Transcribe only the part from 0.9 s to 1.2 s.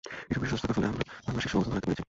ফলেই